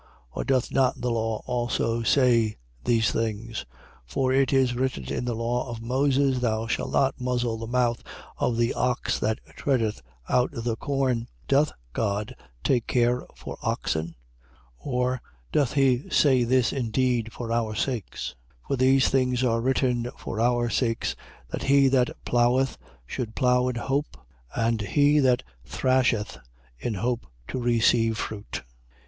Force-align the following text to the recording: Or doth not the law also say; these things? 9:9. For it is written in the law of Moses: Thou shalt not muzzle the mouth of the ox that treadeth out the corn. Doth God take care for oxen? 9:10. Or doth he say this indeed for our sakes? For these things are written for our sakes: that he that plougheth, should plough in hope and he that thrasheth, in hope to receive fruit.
Or 0.31 0.43
doth 0.43 0.71
not 0.71 0.99
the 0.99 1.11
law 1.11 1.43
also 1.45 2.01
say; 2.01 2.57
these 2.85 3.11
things? 3.11 3.65
9:9. 4.07 4.07
For 4.07 4.33
it 4.33 4.51
is 4.51 4.73
written 4.73 5.03
in 5.13 5.25
the 5.25 5.35
law 5.35 5.69
of 5.69 5.83
Moses: 5.83 6.39
Thou 6.39 6.65
shalt 6.65 6.91
not 6.91 7.21
muzzle 7.21 7.59
the 7.59 7.67
mouth 7.67 8.01
of 8.39 8.57
the 8.57 8.73
ox 8.73 9.19
that 9.19 9.37
treadeth 9.55 10.01
out 10.27 10.49
the 10.53 10.75
corn. 10.75 11.27
Doth 11.47 11.71
God 11.93 12.35
take 12.63 12.87
care 12.87 13.27
for 13.35 13.59
oxen? 13.61 14.15
9:10. 14.77 14.77
Or 14.79 15.21
doth 15.51 15.73
he 15.73 16.09
say 16.09 16.45
this 16.45 16.73
indeed 16.73 17.31
for 17.31 17.51
our 17.51 17.75
sakes? 17.75 18.33
For 18.67 18.77
these 18.77 19.07
things 19.07 19.43
are 19.43 19.61
written 19.61 20.09
for 20.17 20.39
our 20.39 20.67
sakes: 20.71 21.15
that 21.51 21.61
he 21.61 21.87
that 21.89 22.09
plougheth, 22.25 22.75
should 23.05 23.35
plough 23.35 23.67
in 23.67 23.75
hope 23.75 24.17
and 24.55 24.81
he 24.81 25.19
that 25.19 25.43
thrasheth, 25.63 26.39
in 26.79 26.95
hope 26.95 27.27
to 27.49 27.59
receive 27.61 28.17
fruit. 28.17 28.63